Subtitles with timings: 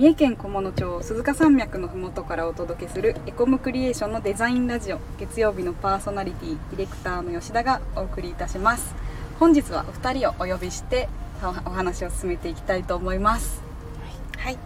[0.00, 8.94] 三重県菰野町鈴鹿山脈のふもとからお届けするエコムクリエーションのデザインラジオ月曜日のパーソナリティディレクターの吉田がお送りいたします
[9.38, 11.10] 本日はお二人をお呼びして
[11.42, 13.62] おお話を進めていきたいと思います
[14.38, 14.58] はい、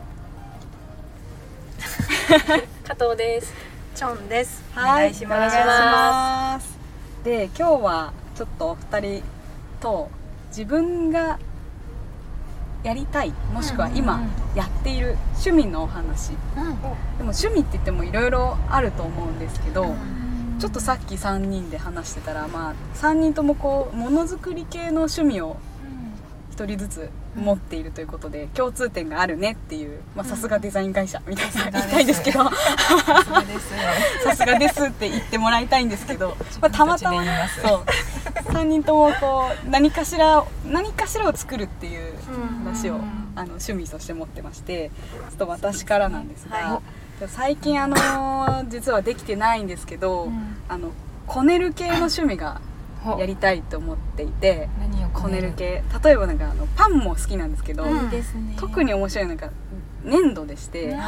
[2.86, 3.52] 加藤です。
[3.96, 4.62] チョンです。
[4.76, 5.36] おはい願いします。
[5.36, 6.78] お願いします
[7.24, 9.22] で今日はちょっとお二人
[9.80, 10.08] と
[10.50, 11.40] 自分が
[12.84, 14.22] やりたいもしくは今
[14.54, 16.28] やっている趣味のお話。
[16.28, 16.34] で
[17.24, 19.96] も趣味って言ってもいろいろあると思うんですけど、
[20.60, 25.56] ちょっとさっき3人で話してたらまあ3人ともこうものづくり系の趣味を
[26.54, 32.44] 1人ずつ持っているということで共通点があるねっていうまあさすがデザイン会社みたいな言いたいんですけど。
[34.24, 37.84] さすがですって言ってもらいたいんですけど、まあ、たまたまそう
[38.54, 42.14] 3人ともこう何かしら何かしらを作るっていう
[42.64, 43.24] 話をうん。
[43.36, 44.92] あの趣味として持ってまして
[45.30, 46.82] ちょっと私からなんですが、は
[47.26, 47.96] 最近あの
[48.68, 50.28] 実はできてないんですけど、
[50.68, 50.92] あの
[51.26, 52.60] こねる系の趣味が
[53.18, 55.52] やりたいと思っていて何をこねる？
[55.56, 55.82] 系。
[56.04, 58.08] 例えばなんかあのパンも好きなんですけど、うん。
[58.56, 59.50] 特に面白いのが
[60.04, 60.86] 粘土でして。
[60.86, 61.02] 粘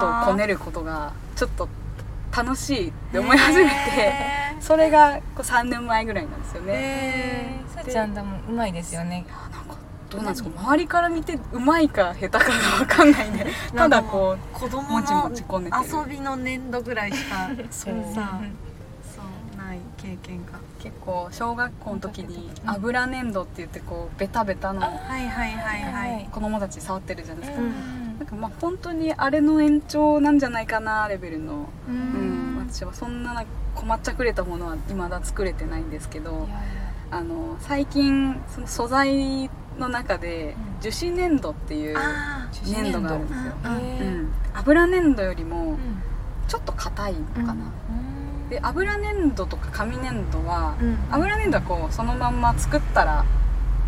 [0.00, 1.68] 土をこねることがちょっと
[2.34, 6.72] 楽しいって思い始めてへそれがこう3年前ぐらいなんですよーね。
[6.74, 9.26] へさちゃんだもうまいですよね。
[9.50, 9.76] なんか
[10.08, 10.50] どうなんですか？
[10.56, 12.44] 周りから見てうまいか下手かが
[12.78, 17.94] 分かんないんでーただこう子供の遊びの粘土ぐらいしか そう。
[17.94, 20.52] ない経験が。
[20.52, 24.80] う結構小学校の時に油粘土って言ってこうベタベタの。
[26.30, 32.68] 子供たち触ってるじゃないですか、うんなんかまあ本当にあれの延長なんじゃないかなレベルの、ううん。
[32.70, 36.48] 私はそんな困っちゃくれたものは未だ作れてないんですけど、
[37.10, 40.82] あの最近その素材の中でうん。
[40.82, 41.96] 樹脂粘土っていう
[42.66, 44.32] 粘土があるんですよ、うん。
[44.54, 45.78] 油粘土よりもうん。
[46.46, 48.48] ちょっと硬いのかな、うん。
[48.50, 50.96] で油粘土とか紙粘土は、うん。
[51.10, 53.24] 油粘土はこうそのまんま作ったら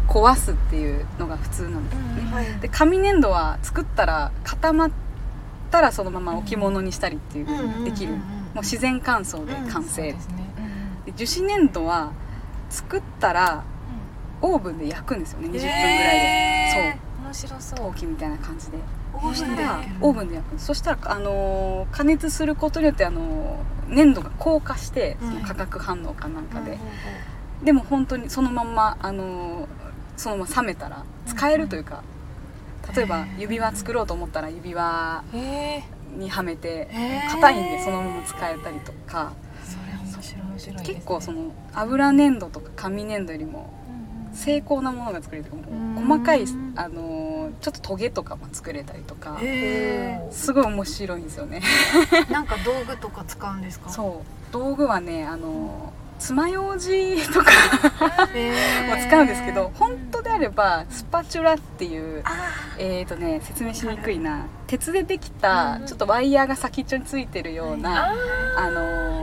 [0.09, 2.33] 壊すっていうのが普通なんですよね、うん。
[2.33, 4.91] はいで紙粘土は作ったら固まっ
[5.71, 10.45] たらそのまま置物にしたりっていう風にできる、もう自然乾燥で完成、そうですね。
[11.07, 12.13] で樹脂粘土は
[12.71, 13.65] 作ったら
[14.41, 15.49] オーブンで焼くんですよね。
[15.49, 17.23] 20分ぐらいで、へう。
[17.23, 17.79] ん面白そそう。
[17.79, 18.79] 陶器みたいな感じで。
[19.15, 26.79] オそしたらーブンで焼けるオーブンで焼くそしたら、あのー加熱することによって、あのー粘土が硬化してその化学反応かなんかで、
[27.63, 29.84] でも本当にそのまんま、あのー
[30.17, 32.03] そのまま冷めたら使えるというか、
[32.95, 35.25] 例えば指輪作ろうと思ったら指輪。
[36.17, 36.89] にはめて
[37.33, 39.33] 硬いんでそのまま使えたりとか。
[40.85, 43.73] 結構その油粘土とか紙粘土よりも
[44.33, 46.07] 精巧なものが作れるとかうん。
[46.07, 46.45] 細かい、
[46.77, 49.39] あのーちょっとトゲとかも作れたりとか。
[49.41, 51.61] へすごい面白いんですよね。
[52.11, 53.91] ーなんか道具とか使うんですか？
[53.91, 54.53] そう。
[54.53, 57.51] 道具はねあのー爪楊枝とか
[58.35, 59.03] へー。
[59.03, 64.47] も使うんですけど本当であればスパチュラっていうあえーとね説明しにくいな。
[64.67, 65.87] 鉄でできたうん。
[65.87, 68.13] ちょっとワイヤーが先っちょについてるような、
[68.57, 68.81] あの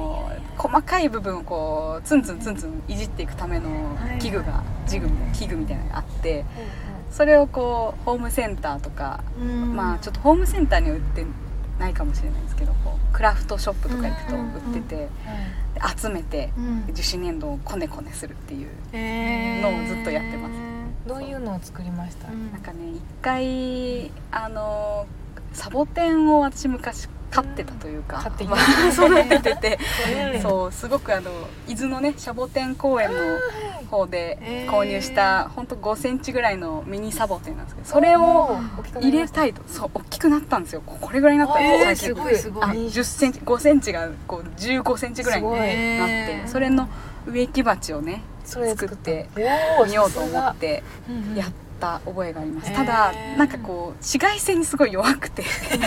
[0.07, 0.11] ー
[0.57, 6.45] 細かい部分をこうツンツンツンツンいじっていくための器具がジグ器具みたいなのがあって
[7.09, 9.75] それをこうホームセンターとか、うん。
[9.75, 11.25] まあちょっとホームセンターには売って
[11.81, 15.09] ないかもしれないですけどこうクラフトショップとか行くと売ってて、で
[15.97, 16.93] 集めてうん。
[16.93, 18.67] 樹脂粘土をこねこねするっていう
[19.61, 20.53] のをずっとやってます。
[21.07, 22.31] どういうのを作りました？
[22.31, 22.35] う。
[22.35, 28.17] んなんかね一回あのーサボテンを私昔飼ってたというか。
[28.23, 28.55] 飼っていた。
[28.55, 29.79] まあ 育ててて。
[30.33, 30.41] うん。
[30.41, 31.31] そうすごくあの
[31.67, 33.17] 伊豆のねシャボテン公園の
[33.89, 38.57] 方で購入した本当5センチぐらいのミニサボテンなんですけどそれを
[38.99, 39.61] 入れたいと。
[39.67, 40.81] そう大きくなったんですよ。
[40.85, 42.15] ここれぐらいになったんえーです最近。
[42.15, 42.63] すごいすごい。
[42.63, 45.49] あ10センチ5センチがこう15センチぐらいに
[45.97, 46.87] なってそれの
[47.25, 49.29] 植木鉢をね作って
[49.87, 51.35] みようと思っさてすがうんうん。
[51.35, 51.45] や
[51.81, 52.71] った覚えがあります。
[52.73, 55.41] ただなんかこう紫外線にすごい弱くて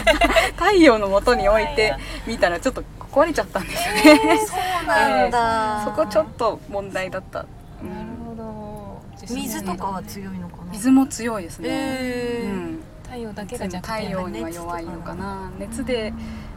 [0.59, 1.95] 太陽の元に置いて
[2.27, 4.55] みたらちょっと壊れちゃったんですよね、そ
[4.85, 5.83] うなんだ。
[5.85, 7.47] そこちょっと問題だった、
[7.81, 9.35] うんなるほど。
[9.35, 10.73] 水とかは強いのかな？
[10.73, 12.83] 水も強いですね、うん。
[13.05, 15.53] 太陽だけが弱太点陽には弱いのかな。
[15.59, 16.13] 熱で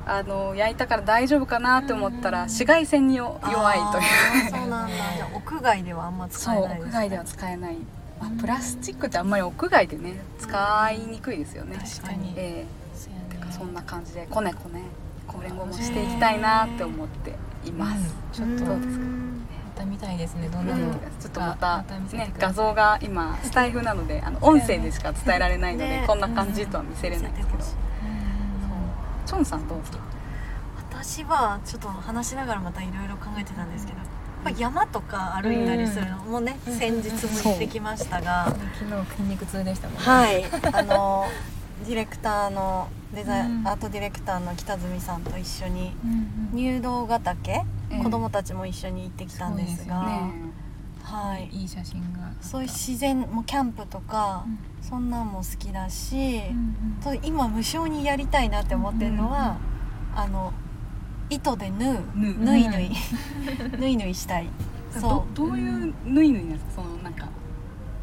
[0.07, 4.50] あの焼いたから大丈夫かなって思ったら紫外線によ弱いという。
[4.50, 4.95] そうなんだ。
[4.95, 7.78] じゃあ屋外ではあんま使えないです屋外では使えない、
[8.19, 11.77] まあ、プラスチックってあんまり屋外でね使いにくいですよね。
[11.77, 12.33] 確かに。
[12.35, 13.47] えそうやね。
[13.49, 14.81] えそんな感じでこねこね
[15.27, 17.35] これもしていきたいなって思って
[17.65, 18.55] います、うん。
[18.57, 19.03] ちょっとどうですか？
[19.05, 19.47] ん。
[19.75, 20.49] た見たいですね。
[20.49, 20.93] どんなのうん。
[20.93, 21.83] ちょっとまた
[22.17, 26.03] ね画像が今スタイフなのであの音声でしか伝えられないのでね。
[26.07, 27.57] こんな感じとは見せれないんですけど。
[27.59, 27.77] 見せて
[29.25, 29.99] チョンさんどうぞ
[30.89, 33.99] 私はちょっと話しながらまたいろいろ考えてたんですけど
[34.44, 36.18] ぱ山とか歩いたりするの。
[36.18, 36.74] もね、うん。
[36.74, 38.45] 先日も行ってきましたが、
[38.80, 40.04] 昨日筋肉痛でしたもんね。
[40.04, 40.45] はい。
[40.74, 41.25] あの
[41.86, 43.68] ディレクターのデザイン、うん。
[43.68, 46.12] アートディレクターの北住さんと一緒にうん
[46.51, 46.57] うん。
[46.57, 50.04] 入道ヶ岳、ええ子供たちも一緒に行ってきたんですが。
[50.06, 50.31] ね。
[51.04, 51.50] はい。
[51.54, 54.60] いい写真がそういう自然もキャンプとか、うん。
[54.81, 59.57] そんなんも好きだし、うんと今無償にやりたいなって思ってるのは、
[60.16, 60.54] あの
[61.29, 62.91] 糸で縫う縫い縫い。
[63.79, 64.47] 縫い縫いしたい。
[64.95, 65.35] どそう。
[65.35, 66.71] どういう縫い縫いなんですか？
[66.75, 67.27] そのなんか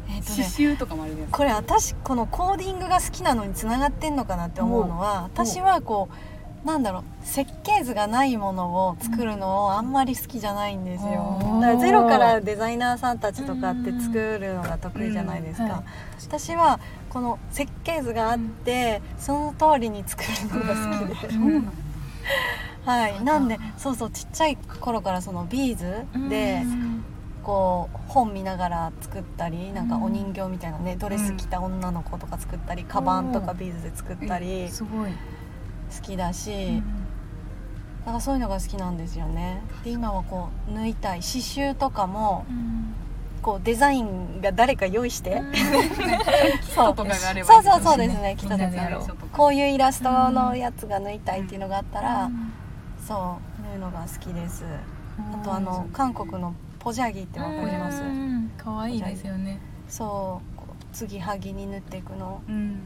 [0.09, 1.37] えっ、と刺ね繍とかもあるじゃないですか。
[1.37, 6.09] これ私このコーディングが好きなのにつながってんのかなって思うのは私はこ
[6.63, 11.39] うなんだろう設計図がないものを作るのをあんまり好きじゃないんですよ。
[11.43, 15.71] うんだからゼロからデザイナーさんたちとかって作るのが得意じゃないですか、うん。
[15.71, 15.83] はい
[16.21, 16.79] 私は
[17.09, 20.29] この設計図があってその通りに作る
[20.59, 21.27] のが好きで、
[22.85, 23.23] はい。
[23.23, 27.03] なんでそうそうちっちゃい頃からそのビーズでうん。
[27.43, 30.03] こう本見ながら作ったりなんかうん。
[30.03, 35.11] お人形みたいなねドレス着た女の子とか作ったりカバンとかビーズで作ったりすごい。
[35.11, 36.81] 好きだし
[38.05, 39.61] なんかそういうのが好きなんですよね。
[39.83, 42.45] で今はこう縫いたい刺繍とかも
[43.41, 45.41] こうデザインが誰か用意して。
[46.73, 46.95] そう。
[46.95, 52.53] そいうそうですねきっとみんなでやろうちょっとこういうイラストのやつが縫いたいっていうのがあったら、うん
[53.05, 54.63] そう縫うのが好きです。
[54.63, 55.41] うん。
[55.41, 58.01] あとあの韓国のポジャギってわかります？
[58.01, 58.51] うん。
[58.57, 59.59] 可愛いですよね。
[59.87, 62.41] そう継ぎはぎに縫っていくの。
[62.47, 62.79] うん。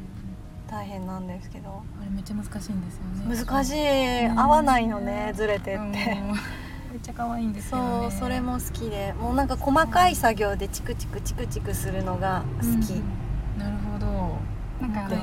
[0.70, 1.84] 大変なんですけど。
[2.00, 3.36] あれめっちゃ難しいんですよね。
[3.36, 4.26] 難しい。
[4.28, 5.78] 合わないのねずれてって。
[5.78, 5.92] うん。
[5.92, 8.10] めっちゃ可愛いんですよね。
[8.12, 9.14] そうそれも好きで。
[9.14, 13.04] もうなんか細かい作業でチクチクチクチクするのが好き、うん
[13.58, 14.08] なるほど。
[14.82, 15.16] なんか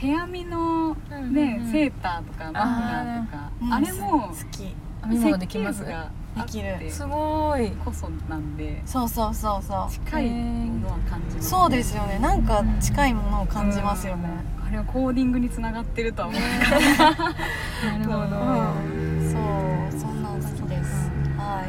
[0.00, 3.72] 手編みのうんねうんセーターとかマフラーとかうん。
[3.74, 4.62] あれも好き。
[4.62, 4.74] 編
[5.10, 5.84] み物できます？
[5.84, 6.90] ができる。
[6.90, 7.70] すごい。
[7.72, 9.90] こそなんでそうそうそうそう。
[9.92, 12.18] 近いものは感じますそうですよね。
[12.18, 14.28] なんか近いものを感じますよね。
[14.58, 14.66] うん。
[14.66, 16.40] あれはコーディングにつながってるとは思う。
[16.40, 18.16] な なるほど。
[18.18, 21.10] うんそうそんなん好きです。
[21.36, 21.68] はい。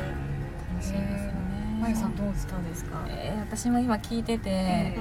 [0.73, 1.31] 楽しいですよね。
[1.81, 2.97] まゆさんどうですかどうですか？
[3.07, 4.97] えー私も今聞いててえ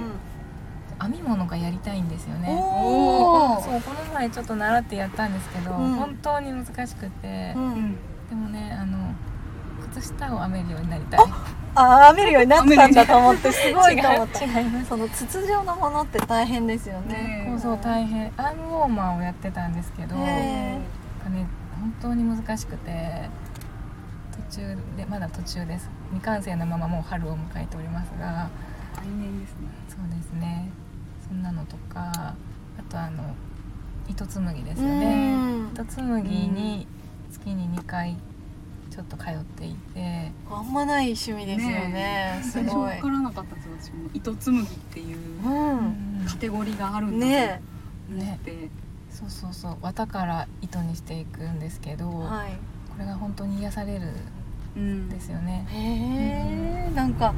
[1.00, 2.48] 編み物がやりたいんですよね。
[2.52, 5.94] そうこの前ちょっと習ってやったんですけど、うん。
[5.94, 7.96] 本当に難しくて、うん。
[8.28, 8.98] でもねあの
[9.92, 11.20] 靴下を編めるようになりたい。
[11.74, 14.44] ああ編めるようになったんだと思って すごいと思った。
[14.44, 14.86] 違います。
[14.86, 17.46] その筒状のものって大変ですよね。
[17.46, 18.32] ねそう大変。
[18.36, 20.80] アームウォーマーをやってたんですけど、へなんえ
[21.24, 21.46] かね
[21.80, 23.30] 本当に難しくて
[24.50, 25.88] 途中でまだ途中です。
[26.10, 28.48] 未完成のままもう春を迎えておりますが。
[28.96, 29.68] 来年ですね。
[29.88, 30.68] そうですね
[31.30, 32.34] そんなのとかあ
[32.90, 33.22] とあの
[34.08, 35.68] 糸紡ぎですようねん。
[35.72, 36.86] 糸紡ぎに
[37.30, 38.16] 月に2回
[38.90, 40.32] ちょっと通っていて。
[40.50, 42.40] あんまない趣味ですよね。
[42.42, 42.94] すごい。
[42.96, 45.16] 分からなかったんですよ私も糸紡ぎっていう
[45.46, 46.24] うん。
[46.26, 47.62] カテゴリーがあるんだね
[48.08, 48.68] と思って。
[49.12, 49.76] そうそうそう。
[49.82, 52.58] 綿から糸にしていくんですけど、こはい。
[52.98, 54.08] れが本当に癒される
[54.76, 57.00] うんんですよね、へえ。
[57.00, 57.14] ん。
[57.14, 57.32] か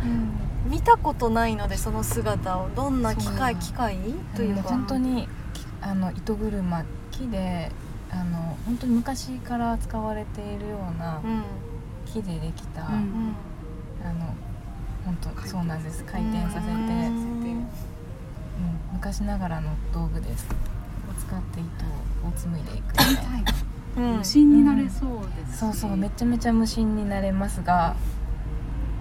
[0.67, 2.69] 見たことないのでその姿を。
[2.75, 3.99] どんな機械機械？
[4.37, 4.63] というか。
[4.63, 7.71] 本当にきあの糸車木で
[8.11, 11.43] あの本当に昔から使われているようなうん
[12.07, 12.93] 木でできた、うん。
[12.93, 13.35] うん。
[14.05, 14.35] あの
[15.05, 16.05] 本当そうなんです。
[16.05, 16.43] 回転。
[16.53, 17.59] させて、ううん。
[17.59, 17.69] ん
[18.93, 20.47] 昔ながらの道具です。
[21.11, 21.67] を使って糸
[22.27, 22.93] を紡いでいく。
[22.93, 23.03] みた
[23.39, 23.43] い。
[23.43, 23.53] な
[23.97, 24.17] うん。
[24.19, 25.59] 無心になれそうですし。
[25.59, 25.97] そうそう。
[25.97, 27.97] めちゃめちゃ無心になれますが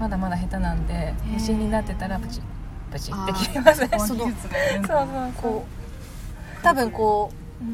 [0.01, 2.43] まだまだ下手なんで無心になってたらプチッ
[2.91, 3.87] プチッって切れますね。
[3.89, 4.51] こ そうのそうそう。
[5.41, 5.65] こ
[6.59, 7.31] う多分こ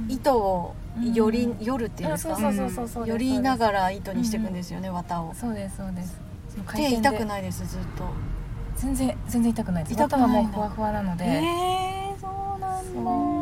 [0.09, 0.75] う糸を
[1.13, 1.63] よりうん。
[1.63, 2.35] よるっていうんですか？
[2.35, 5.33] そうそうそうそうよりならがら糸にしていくんですよね綿を。
[5.33, 6.19] そうですそうです。
[6.75, 8.03] 手痛くないですずっと。
[8.75, 9.93] 全然全然痛くないです。
[9.93, 11.29] 痛くはもうふわふわなので、へ
[12.11, 12.99] えそうなんだ。
[13.01, 13.36] め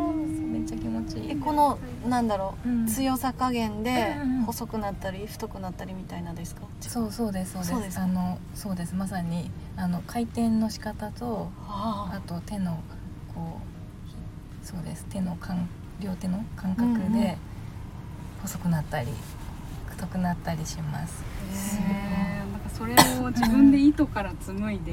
[0.65, 1.31] っちゃ気持ちいい。
[1.31, 2.87] えこのなんだろううん。
[2.87, 6.61] 強さ加減で細くなったり太くなったりみたいなですか？
[6.81, 7.71] そうそうですそうです。
[7.71, 8.03] そうですか？
[8.03, 8.95] あのそうです。
[8.95, 12.11] まさにあの回転の仕方とあ。
[12.13, 12.79] あと手の
[13.33, 13.59] こ
[14.05, 14.15] うひ
[14.63, 15.05] そうです。
[15.05, 15.69] 手の感
[16.01, 17.37] 両手の感覚で
[18.41, 19.07] 細くなったり
[19.87, 21.23] 太くなったりします、
[21.79, 22.51] へー。
[22.51, 22.93] なんかそれ
[23.25, 24.91] を自分で糸から紡いで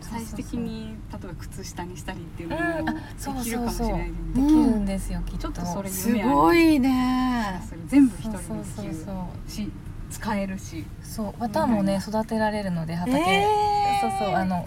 [0.00, 5.38] 最終的に例えば靴下にしたりっていうのもでそうきるかもしそうそうれないできるんですよ、きっと。
[5.38, 7.62] ちょっとそれすごいね。
[7.86, 9.12] 全部一人でそうそうそうできるそ
[9.46, 9.50] う。
[9.50, 9.70] し
[10.10, 10.84] 使えるし。
[11.02, 14.66] そう綿もね育てられるので畑、えーそうそうあの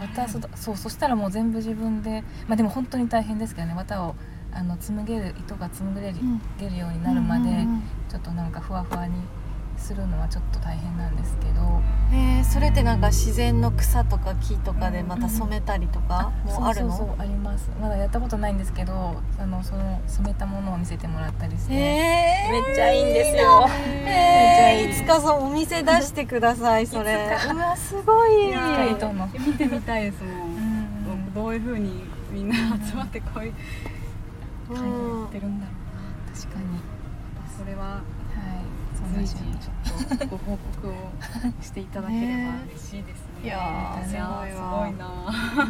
[0.00, 4.14] 綿そそうそしたらもう全部自分でまあでも本当に大変ですけどね綿を
[4.52, 6.40] あの紡げる糸が紡げる,、うん。
[6.58, 7.66] げるようになるまで、
[8.08, 9.14] ちょっとなんかふわふわに
[9.84, 11.82] するのはちょっと大変なんですけど。
[12.12, 16.90] えーそれってなんか自然の草とか木とかでまた染めたりとかもあるの？
[16.90, 17.68] そうそうそうあります。
[17.80, 23.66] まだやったことないんですけどあのその染めたものを見せてもらったりして、えーめっちゃいいんですよ。
[23.68, 24.90] えーめっちゃいい。
[24.90, 27.14] いつかそうお店出してくださいそれ。
[27.52, 28.48] うわすごい。
[28.48, 31.34] いやー糸の見てみたいですもん、うん。
[31.34, 32.54] どういうふうにみんな
[32.86, 33.54] 集まってこういう
[34.70, 35.72] う会にやんってるんだろ
[36.32, 36.64] 確かに。
[37.58, 38.02] それは
[39.12, 40.94] 随時ちょっとご報告を
[41.60, 43.44] していただければ嬉しいですね。
[43.44, 45.06] いやすごいな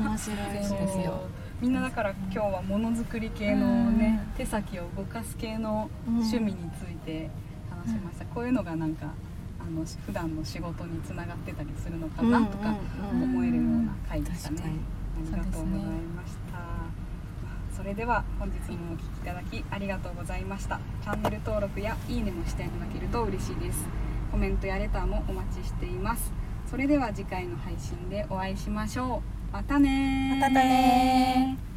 [0.08, 0.38] 面白い。
[0.52, 1.20] ですよ。
[1.60, 7.30] みんなだから今日はものづくり系のね、手先を動かす系の趣味について
[7.70, 9.06] 話しました、こういうのがなんか
[9.60, 12.76] あの普段の仕事につながってたりするのかなとか
[13.12, 14.66] 思えるような回でしたね、あ
[15.24, 15.64] りがとうござい
[16.14, 16.43] ました
[17.84, 20.80] それでは本日もお聴きいただきありがとうございました。
[21.02, 23.86] チャンネル登録やいいねもしていただけると嬉しいです。
[24.32, 26.32] コメントやレターもお待ちしています。
[26.64, 29.52] それでは次回の配信でお会いしましょう。
[29.52, 30.40] またねー。
[30.40, 31.73] またねー。